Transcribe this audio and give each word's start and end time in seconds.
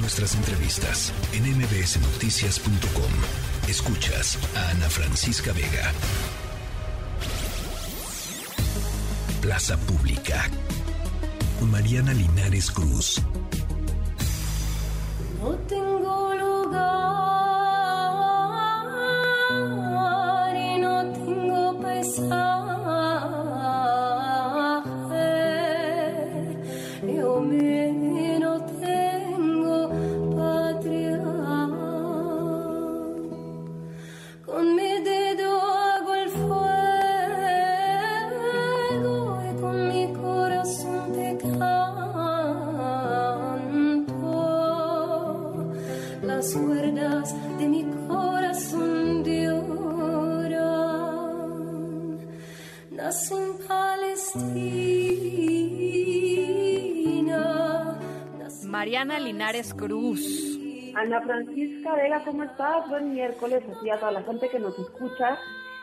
Nuestras 0.00 0.34
entrevistas 0.36 1.12
en 1.32 1.44
mbsnoticias.com. 1.56 3.68
Escuchas 3.68 4.38
a 4.54 4.70
Ana 4.70 4.88
Francisca 4.88 5.52
Vega. 5.52 5.92
Plaza 9.40 9.76
Pública. 9.76 10.48
Mariana 11.70 12.12
Linares 12.12 12.70
Cruz. 12.70 13.20
Mariana 58.66 59.18
Linares 59.18 59.72
Cruz. 59.72 60.58
Ana 60.94 61.22
Francisca 61.22 61.94
Vega, 61.94 62.22
¿cómo 62.24 62.42
estás? 62.42 62.88
Buen 62.90 63.12
miércoles 63.12 63.64
así 63.70 63.88
a 63.88 63.98
toda 63.98 64.12
la 64.12 64.22
gente 64.22 64.48
que 64.50 64.58
nos 64.58 64.78
escucha 64.78 65.38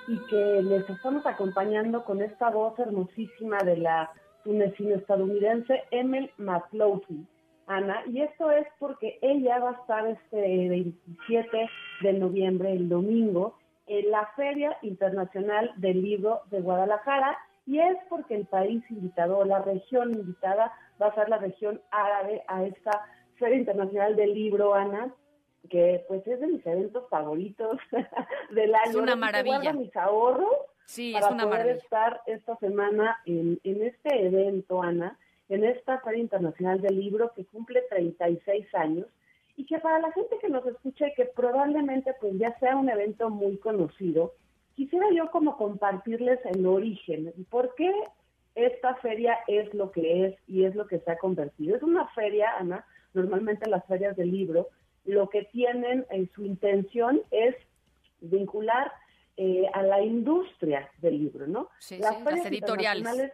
y 0.08 0.20
que 0.28 0.62
les 0.62 0.88
estamos 0.90 1.26
acompañando 1.26 2.04
con 2.04 2.22
esta 2.22 2.50
voz 2.52 2.78
hermosísima 2.78 3.64
de 3.64 3.78
la 3.78 4.12
tunecina 4.44 4.96
estadounidense 4.96 5.84
Emil 5.90 6.30
McLaughlin. 6.38 7.28
Ana, 7.68 8.04
y 8.06 8.22
esto 8.22 8.52
es 8.52 8.68
porque 8.78 9.18
ella 9.24 9.58
va 9.58 9.72
a 9.72 9.74
estar 9.74 10.08
este 10.08 10.70
27 10.70 11.70
de 12.02 12.14
noviembre, 12.14 12.74
el 12.74 12.90
domingo, 12.90 13.58
en 13.88 14.12
la 14.12 14.28
Feria 14.36 14.78
Internacional 14.84 15.72
del 15.78 16.04
Libro 16.04 16.42
de 16.52 16.62
Guadalajara, 16.62 17.36
y 17.66 17.80
es 17.80 17.98
porque 18.10 18.36
el 18.36 18.46
país 18.46 18.84
invitado, 18.90 19.44
la 19.44 19.60
región 19.60 20.14
invitada, 20.14 20.72
va 21.02 21.08
a 21.08 21.16
ser 21.16 21.30
la 21.30 21.38
región 21.38 21.82
árabe 21.92 22.44
a 22.48 22.64
esta 22.64 23.06
Feria 23.36 23.58
Internacional 23.58 24.16
del 24.16 24.34
Libro, 24.34 24.74
Ana, 24.74 25.14
que 25.70 26.06
pues 26.08 26.26
es 26.28 26.40
de 26.40 26.48
mis 26.48 26.66
eventos 26.66 27.10
favoritos 27.10 27.78
del 28.52 28.76
año. 28.76 28.90
Es 28.90 28.96
una 28.96 29.16
maravilla. 29.16 29.74
mis 29.74 29.96
ahorros 29.96 30.50
sí, 30.86 31.14
para 31.14 31.26
es 31.26 31.32
una 31.32 31.44
poder 31.44 31.60
maravilla. 31.60 31.84
estar 31.84 32.22
esta 32.28 32.56
semana 32.58 33.18
en, 33.26 33.60
en 33.64 33.82
este 33.84 34.28
evento, 34.28 34.82
Ana, 34.82 35.18
en 35.50 35.64
esta 35.64 36.00
Feria 36.02 36.22
Internacional 36.22 36.82
del 36.82 37.00
Libro 37.00 37.32
que 37.36 37.46
cumple 37.46 37.82
36 37.90 38.74
años 38.76 39.08
y 39.58 39.66
que 39.66 39.80
para 39.80 40.00
la 40.00 40.12
gente 40.12 40.38
que 40.40 40.50
nos 40.50 40.66
escucha 40.66 41.08
y 41.08 41.14
que 41.14 41.26
probablemente 41.26 42.14
pues 42.20 42.38
ya 42.38 42.58
sea 42.60 42.76
un 42.76 42.90
evento 42.90 43.30
muy 43.30 43.58
conocido, 43.58 44.34
quisiera 44.76 45.08
yo 45.16 45.32
como 45.32 45.58
compartirles 45.58 46.40
el 46.46 46.66
origen 46.66 47.34
y 47.38 47.44
por 47.44 47.74
qué 47.76 47.92
esta 48.56 48.96
feria 48.96 49.38
es 49.48 49.74
lo 49.74 49.92
que 49.92 50.26
es 50.26 50.36
y 50.48 50.64
es 50.64 50.76
lo 50.76 50.88
que 50.88 51.00
se 51.00 51.12
ha 51.12 51.18
convertido. 51.18 51.76
Es 51.76 51.84
una 51.84 52.08
feria, 52.10 52.52
Ana, 52.58 52.86
normalmente 53.14 53.70
las 53.70 53.86
ferias 53.86 54.16
del 54.16 54.32
libro, 54.32 54.70
lo 55.06 55.30
que 55.30 55.44
tienen 55.44 56.06
en 56.10 56.30
su 56.34 56.46
intención 56.46 57.22
es 57.32 57.56
vincular 58.22 58.92
eh, 59.38 59.66
a 59.74 59.84
la 59.84 60.02
industria 60.02 60.90
del 61.00 61.20
libro, 61.20 61.48
¿no? 61.48 61.70
Sí, 61.80 61.98
las 61.98 62.16
sí, 62.16 62.24
ferias 62.24 62.44
las 62.44 62.52
editoriales. 62.52 63.32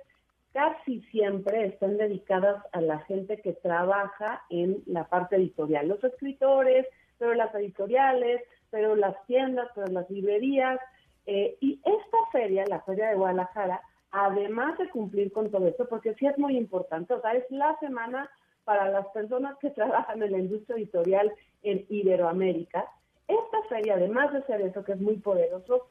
casi 0.51 1.01
siempre 1.11 1.67
están 1.67 1.97
dedicadas 1.97 2.63
a 2.71 2.81
la 2.81 2.99
gente 2.99 3.39
que 3.41 3.53
trabaja 3.53 4.43
en 4.49 4.83
la 4.87 5.07
parte 5.07 5.35
editorial, 5.35 5.87
los 5.87 6.03
escritores, 6.03 6.87
pero 7.19 7.35
las 7.35 7.53
editoriales, 7.53 8.41
pero 8.71 8.95
las 8.95 9.15
tiendas, 9.27 9.69
pero 9.75 9.87
las 9.87 10.09
librerías. 10.09 10.79
Eh, 11.25 11.57
y 11.59 11.79
esta 11.83 12.17
feria, 12.31 12.65
la 12.67 12.81
Feria 12.81 13.09
de 13.09 13.15
Guadalajara, 13.15 13.81
además 14.11 14.77
de 14.77 14.89
cumplir 14.89 15.31
con 15.31 15.49
todo 15.51 15.67
esto, 15.67 15.87
porque 15.87 16.13
sí 16.15 16.25
es 16.25 16.37
muy 16.37 16.57
importante, 16.57 17.13
o 17.13 17.21
sea, 17.21 17.33
es 17.33 17.49
la 17.49 17.77
semana 17.79 18.29
para 18.63 18.89
las 18.89 19.07
personas 19.07 19.57
que 19.59 19.69
trabajan 19.71 20.21
en 20.21 20.31
la 20.31 20.39
industria 20.39 20.75
editorial 20.75 21.31
en 21.63 21.85
Iberoamérica. 21.89 22.85
Esta 23.27 23.63
feria, 23.69 23.95
además 23.95 24.33
de 24.33 24.43
ser 24.43 24.61
eso, 24.61 24.83
que 24.83 24.93
es 24.93 24.99
muy 24.99 25.17
poderoso, 25.17 25.87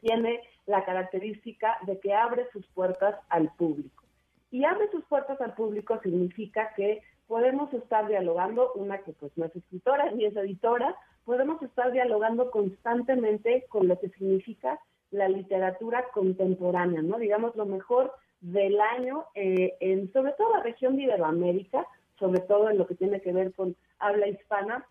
tiene 0.00 0.40
la 0.66 0.84
característica 0.84 1.76
de 1.86 1.98
que 1.98 2.14
abre 2.14 2.46
sus 2.52 2.66
puertas 2.68 3.16
al 3.28 3.50
público. 3.56 4.04
Y 4.50 4.64
abre 4.64 4.90
sus 4.90 5.04
puertas 5.04 5.40
al 5.40 5.54
público 5.54 6.00
significa 6.02 6.72
que 6.74 7.02
podemos 7.26 7.72
estar 7.74 8.06
dialogando, 8.08 8.72
una 8.74 8.98
que 8.98 9.12
pues 9.12 9.36
no 9.36 9.44
es 9.44 9.54
escritora 9.54 10.10
ni 10.12 10.24
es 10.24 10.36
editora, 10.36 10.96
podemos 11.28 11.60
estar 11.62 11.92
dialogando 11.92 12.50
constantemente 12.50 13.66
con 13.68 13.86
lo 13.86 14.00
que 14.00 14.08
significa 14.08 14.80
la 15.10 15.28
literatura 15.28 16.06
contemporánea, 16.14 17.02
¿no? 17.02 17.18
Digamos 17.18 17.54
lo 17.54 17.66
mejor 17.66 18.14
del 18.40 18.80
año, 18.80 19.26
eh, 19.34 19.76
en 19.80 20.10
sobre 20.14 20.32
todo 20.32 20.56
la 20.56 20.62
región 20.62 20.96
de 20.96 21.02
Iberoamérica, 21.02 21.86
sobre 22.18 22.40
todo 22.40 22.70
en 22.70 22.78
lo 22.78 22.86
que 22.86 22.94
tiene 22.94 23.20
que 23.20 23.34
ver 23.34 23.52
con 23.52 23.76
habla 23.98 24.26
hispana, 24.26 24.86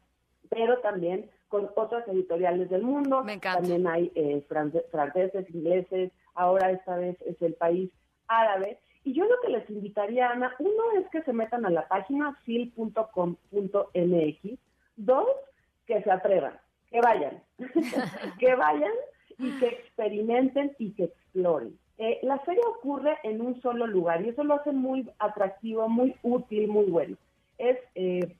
pero 0.49 0.77
también 0.81 1.27
con 1.47 1.71
otras 1.75 2.07
editoriales 2.07 2.69
del 2.69 2.83
mundo. 2.83 3.23
Me 3.23 3.33
encanta. 3.33 3.61
También 3.61 3.87
hay 3.87 4.11
eh, 4.13 4.45
france- 4.47 4.85
franceses, 4.91 5.49
ingleses, 5.49 6.11
ahora 6.35 6.69
esta 6.69 6.97
vez 6.97 7.19
es 7.23 7.41
el 7.41 7.55
país 7.55 7.89
árabe. 8.27 8.77
Y 9.03 9.13
yo 9.13 9.25
lo 9.25 9.39
que 9.41 9.49
les 9.49 9.67
invitaría, 9.71 10.29
Ana, 10.29 10.53
uno 10.59 10.83
es 10.99 11.09
que 11.09 11.23
se 11.23 11.33
metan 11.33 11.65
a 11.65 11.71
la 11.71 11.87
página 11.87 12.35
fil.com.mx, 12.45 12.99
dos, 14.97 15.27
que 15.87 16.01
se 16.03 16.11
atrevan, 16.11 16.53
que 16.91 17.01
vayan, 17.01 17.41
que 18.39 18.55
vayan 18.55 18.91
y 19.39 19.51
que 19.59 19.67
experimenten 19.67 20.75
y 20.77 20.91
que 20.91 21.05
exploren. 21.05 21.77
Eh, 21.97 22.19
la 22.21 22.37
feria 22.39 22.63
ocurre 22.77 23.17
en 23.23 23.41
un 23.41 23.59
solo 23.61 23.87
lugar 23.87 24.23
y 24.23 24.29
eso 24.29 24.43
lo 24.43 24.55
hace 24.55 24.71
muy 24.71 25.09
atractivo, 25.17 25.89
muy 25.89 26.15
útil, 26.21 26.67
muy 26.67 26.85
bueno. 26.85 27.17
Es 27.57 27.77
eh, 27.95 28.35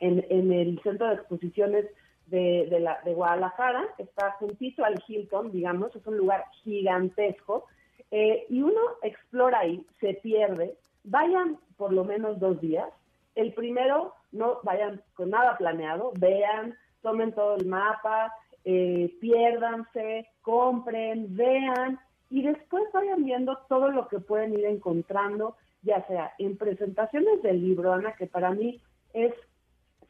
en, 0.00 0.24
en 0.30 0.52
el 0.52 0.80
centro 0.82 1.08
de 1.08 1.14
exposiciones 1.14 1.86
de, 2.26 2.66
de, 2.70 2.80
la, 2.80 3.00
Guadalajara, 3.04 3.84
está 3.98 4.32
juntito 4.32 4.84
al 4.84 5.02
Hilton, 5.06 5.52
digamos, 5.52 5.94
es 5.94 6.06
un 6.06 6.16
lugar 6.16 6.44
gigantesco, 6.62 7.66
eh, 8.10 8.46
y 8.48 8.62
uno 8.62 8.80
explora 9.02 9.60
ahí, 9.60 9.84
se 10.00 10.14
pierde, 10.14 10.74
vayan 11.04 11.58
por 11.76 11.92
lo 11.92 12.04
menos 12.04 12.40
dos 12.40 12.60
días. 12.60 12.88
El 13.34 13.52
primero, 13.52 14.14
no 14.32 14.60
vayan 14.62 15.02
con 15.14 15.30
nada 15.30 15.56
planeado, 15.58 16.12
vean, 16.18 16.76
tomen 17.02 17.32
todo 17.32 17.56
el 17.56 17.66
mapa, 17.66 18.32
eh, 18.64 19.16
piérdanse, 19.20 20.28
compren, 20.40 21.36
vean, 21.36 21.98
y 22.30 22.42
después 22.42 22.84
vayan 22.92 23.24
viendo 23.24 23.58
todo 23.68 23.90
lo 23.90 24.08
que 24.08 24.18
pueden 24.18 24.54
ir 24.54 24.64
encontrando, 24.64 25.56
ya 25.82 26.06
sea 26.06 26.32
en 26.38 26.56
presentaciones 26.56 27.42
del 27.42 27.60
libro, 27.60 27.92
Ana, 27.92 28.12
que 28.12 28.26
para 28.26 28.52
mí 28.52 28.80
es 29.12 29.34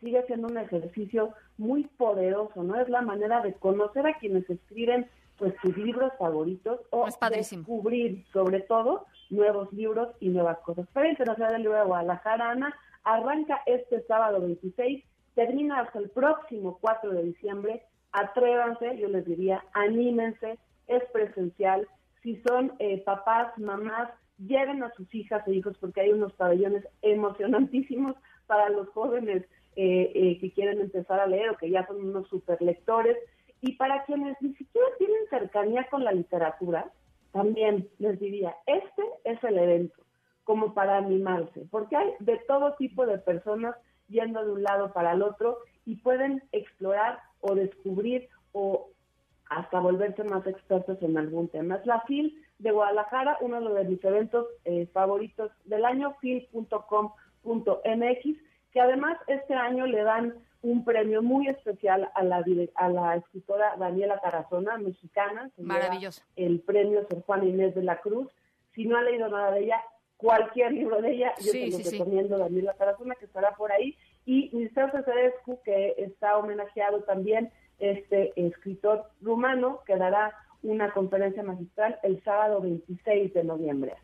sigue 0.02 0.22
siendo 0.26 0.48
un 0.48 0.58
ejercicio 0.58 1.32
muy 1.56 1.84
poderoso, 1.84 2.62
¿no? 2.62 2.78
Es 2.80 2.88
la 2.88 3.02
manera 3.02 3.40
de 3.40 3.54
conocer 3.54 4.06
a 4.06 4.18
quienes 4.18 4.48
escriben 4.50 5.08
pues 5.38 5.54
sus 5.62 5.76
libros 5.76 6.12
favoritos 6.18 6.80
o 6.90 7.06
descubrir 7.30 8.24
sobre 8.32 8.60
todo 8.60 9.06
nuevos 9.30 9.72
libros 9.72 10.08
y 10.20 10.28
nuevas 10.28 10.58
cosas. 10.58 10.88
Feria 10.90 11.12
Internacional 11.12 11.52
del 11.52 11.62
Libro 11.62 11.78
de 11.78 11.84
Guadalajara, 11.84 12.50
Ana, 12.50 12.74
arranca 13.04 13.62
este 13.66 14.02
sábado 14.02 14.40
26, 14.40 15.04
termina 15.34 15.80
hasta 15.80 15.98
el 15.98 16.10
próximo 16.10 16.78
4 16.80 17.10
de 17.12 17.22
diciembre. 17.22 17.82
Atrévanse, 18.12 18.98
yo 18.98 19.08
les 19.08 19.24
diría, 19.24 19.64
anímense, 19.72 20.58
es 20.86 21.02
presencial. 21.12 21.88
Si 22.22 22.40
son 22.46 22.72
eh, 22.78 23.02
papás, 23.04 23.56
mamás, 23.58 24.10
lleven 24.38 24.82
a 24.82 24.92
sus 24.94 25.12
hijas 25.14 25.46
e 25.46 25.54
hijos 25.54 25.76
porque 25.78 26.02
hay 26.02 26.12
unos 26.12 26.32
pabellones 26.34 26.86
emocionantísimos 27.02 28.16
para 28.46 28.68
los 28.68 28.88
jóvenes 28.90 29.44
eh, 29.76 30.12
eh, 30.14 30.38
que 30.38 30.52
quieren 30.52 30.80
empezar 30.80 31.20
a 31.20 31.26
leer 31.26 31.50
o 31.50 31.56
que 31.56 31.70
ya 31.70 31.86
son 31.86 31.96
unos 32.04 32.28
super 32.28 32.60
lectores. 32.60 33.16
Y 33.60 33.76
para 33.76 34.04
quienes 34.04 34.36
ni 34.40 34.54
siquiera 34.54 34.86
tienen 34.98 35.28
cercanía 35.30 35.86
con 35.90 36.04
la 36.04 36.12
literatura, 36.12 36.90
también 37.32 37.88
les 37.98 38.18
diría, 38.20 38.54
este 38.66 39.02
es 39.24 39.42
el 39.44 39.56
evento, 39.56 40.02
como 40.44 40.74
para 40.74 40.98
animarse, 40.98 41.66
porque 41.70 41.96
hay 41.96 42.12
de 42.18 42.38
todo 42.46 42.74
tipo 42.74 43.06
de 43.06 43.18
personas 43.18 43.74
yendo 44.12 44.44
de 44.44 44.52
un 44.52 44.62
lado 44.62 44.92
para 44.92 45.12
el 45.12 45.22
otro 45.22 45.58
y 45.84 45.96
pueden 45.96 46.42
explorar 46.52 47.20
o 47.40 47.54
descubrir 47.54 48.28
o 48.52 48.88
hasta 49.48 49.80
volverse 49.80 50.22
más 50.24 50.46
expertos 50.46 51.02
en 51.02 51.18
algún 51.18 51.48
tema. 51.48 51.76
Es 51.76 51.86
la 51.86 52.00
FIL 52.02 52.40
de 52.58 52.70
Guadalajara, 52.70 53.38
uno 53.40 53.60
de 53.60 53.84
mis 53.84 54.02
eventos 54.04 54.46
eh, 54.64 54.86
favoritos 54.92 55.50
del 55.64 55.84
año, 55.84 56.14
fil.com.mx, 56.20 57.02
que 58.72 58.80
además 58.80 59.18
este 59.26 59.54
año 59.54 59.86
le 59.86 60.02
dan 60.02 60.34
un 60.62 60.84
premio 60.84 61.22
muy 61.22 61.48
especial 61.48 62.10
a 62.14 62.22
la, 62.22 62.44
a 62.76 62.88
la 62.88 63.16
escritora 63.16 63.76
Daniela 63.76 64.20
Tarazona, 64.20 64.78
mexicana. 64.78 65.50
Maravillosa. 65.58 66.24
El 66.36 66.60
premio 66.60 67.04
Sor 67.10 67.22
Juan 67.24 67.46
Inés 67.46 67.74
de 67.74 67.82
la 67.82 68.00
Cruz. 68.00 68.28
Si 68.74 68.86
no 68.86 68.96
ha 68.96 69.02
leído 69.02 69.28
nada 69.28 69.50
de 69.50 69.64
ella, 69.64 69.82
cualquier 70.22 70.72
libro 70.72 71.02
de 71.02 71.12
ella, 71.12 71.34
yo 71.40 71.52
te 71.52 71.68
lo 71.68 71.78
recomiendo, 71.78 72.38
Daniela 72.38 72.74
Tarazona, 72.74 73.16
que 73.16 73.24
estará 73.26 73.54
por 73.56 73.72
ahí. 73.72 73.98
Y 74.24 74.50
Ministro 74.52 74.88
Cesarescu, 74.92 75.60
que 75.64 75.94
está 75.98 76.38
homenajeado 76.38 77.02
también, 77.02 77.50
este 77.80 78.32
escritor 78.36 79.10
rumano, 79.20 79.80
que 79.84 79.96
dará 79.96 80.32
una 80.62 80.92
conferencia 80.92 81.42
magistral 81.42 81.98
el 82.04 82.22
sábado 82.22 82.60
26 82.60 83.34
de 83.34 83.44
noviembre. 83.44 83.94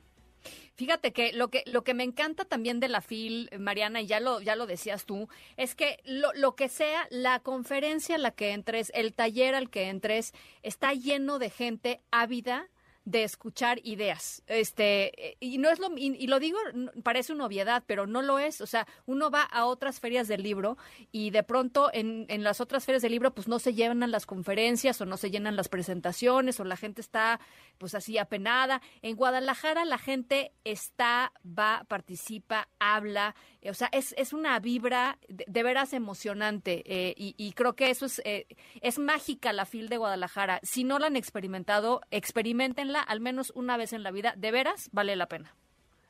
Fíjate 0.74 1.12
que 1.12 1.32
lo 1.32 1.48
que 1.48 1.62
lo 1.66 1.82
que 1.82 1.94
me 1.94 2.04
encanta 2.04 2.44
también 2.44 2.78
de 2.80 2.88
la 2.88 3.00
FIL, 3.00 3.50
Mariana, 3.58 4.00
y 4.00 4.06
ya 4.06 4.20
lo 4.20 4.40
ya 4.40 4.56
lo 4.56 4.66
decías 4.66 5.06
tú, 5.06 5.28
es 5.56 5.74
que 5.74 5.98
lo, 6.04 6.32
lo 6.34 6.54
que 6.54 6.68
sea 6.68 7.06
la 7.10 7.40
conferencia 7.40 8.16
a 8.16 8.18
la 8.18 8.30
que 8.32 8.52
entres, 8.52 8.90
el 8.94 9.12
taller 9.12 9.54
al 9.54 9.70
que 9.70 9.88
entres, 9.88 10.32
está 10.62 10.92
lleno 10.94 11.38
de 11.38 11.50
gente 11.50 12.00
ávida 12.10 12.68
de 13.08 13.24
escuchar 13.24 13.80
ideas. 13.84 14.42
Este, 14.46 15.36
y 15.40 15.56
no 15.56 15.70
es 15.70 15.78
lo, 15.78 15.88
y, 15.96 16.26
lo 16.26 16.38
digo, 16.38 16.58
parece 17.02 17.32
una 17.32 17.46
obviedad, 17.46 17.82
pero 17.86 18.06
no 18.06 18.20
lo 18.20 18.38
es. 18.38 18.60
O 18.60 18.66
sea, 18.66 18.86
uno 19.06 19.30
va 19.30 19.42
a 19.42 19.64
otras 19.64 19.98
ferias 19.98 20.28
del 20.28 20.42
libro 20.42 20.76
y 21.10 21.30
de 21.30 21.42
pronto 21.42 21.90
en, 21.94 22.26
en 22.28 22.42
las 22.42 22.60
otras 22.60 22.84
ferias 22.84 23.00
del 23.00 23.12
libro, 23.12 23.34
pues 23.34 23.48
no 23.48 23.58
se 23.58 23.72
llenan 23.72 24.10
las 24.10 24.26
conferencias 24.26 25.00
o 25.00 25.06
no 25.06 25.16
se 25.16 25.30
llenan 25.30 25.56
las 25.56 25.68
presentaciones 25.68 26.60
o 26.60 26.64
la 26.64 26.76
gente 26.76 27.00
está 27.00 27.40
pues 27.78 27.94
así 27.94 28.18
apenada. 28.18 28.82
En 29.00 29.16
Guadalajara 29.16 29.86
la 29.86 29.96
gente 29.96 30.52
está, 30.64 31.32
va, 31.46 31.86
participa, 31.88 32.68
habla, 32.78 33.34
o 33.68 33.74
sea, 33.74 33.88
es, 33.92 34.14
es 34.18 34.32
una 34.32 34.58
vibra 34.60 35.18
de, 35.28 35.62
veras 35.62 35.92
emocionante 35.92 36.82
eh, 36.86 37.14
y, 37.16 37.52
creo 37.52 37.74
que 37.74 37.90
eso 37.90 38.06
es, 38.06 38.20
eh, 38.24 38.46
es 38.80 38.98
mágica 38.98 39.52
la 39.52 39.64
FIL 39.64 39.88
de 39.88 39.96
Guadalajara. 39.96 40.60
Si 40.62 40.84
no 40.84 40.98
la 40.98 41.06
han 41.06 41.16
experimentado, 41.16 42.00
experimentenla 42.10 42.97
al 43.00 43.20
menos 43.20 43.52
una 43.54 43.76
vez 43.76 43.92
en 43.92 44.02
la 44.02 44.10
vida, 44.10 44.34
de 44.36 44.50
veras 44.50 44.88
vale 44.92 45.16
la 45.16 45.26
pena. 45.26 45.54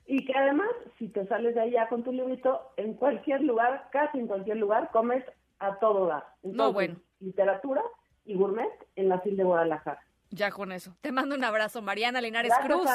Y 0.07 0.25
que 0.25 0.33
además, 0.35 0.71
si 0.99 1.09
te 1.09 1.27
sales 1.27 1.55
de 1.55 1.61
allá 1.61 1.87
con 1.89 2.03
tu 2.03 2.13
librito, 2.13 2.73
en 2.77 2.95
cualquier 2.95 3.43
lugar, 3.43 3.89
casi 3.93 4.19
en 4.19 4.27
cualquier 4.27 4.57
lugar, 4.57 4.91
comes 4.91 5.23
a 5.59 5.79
todo 5.79 6.07
dar. 6.07 6.25
no, 6.43 6.73
bueno. 6.73 6.97
Literatura 7.21 7.83
y 8.25 8.35
gourmet 8.35 8.71
en 8.97 9.09
la 9.09 9.21
FIL 9.21 9.37
de 9.37 9.45
Guadalajara. 9.45 10.01
Ya 10.31 10.51
con 10.51 10.73
eso. 10.73 10.95
Te 11.01 11.13
mando 11.13 11.35
un 11.35 11.45
abrazo, 11.45 11.83
Mariana 11.83 12.21
Linares 12.21 12.53
Cruz. 12.65 12.89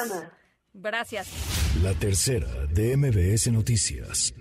Gracias. 0.72 1.80
La 1.82 1.92
tercera 1.94 2.48
de 2.72 2.96
MBS 2.96 3.52
Noticias. 3.52 4.34